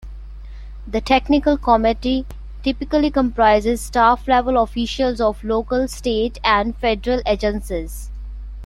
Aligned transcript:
The 0.87 0.99
technical 0.99 1.57
committee 1.59 2.25
typically 2.63 3.11
comprises 3.11 3.81
staff-level 3.81 4.57
officials 4.59 5.21
of 5.21 5.43
local, 5.43 5.87
state, 5.87 6.39
and 6.43 6.75
federal 6.75 7.21
agencies. 7.27 8.09